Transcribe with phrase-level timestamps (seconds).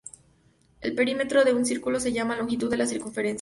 [0.79, 3.29] El perímetro de un círculo se llama longitud de la circunferencia.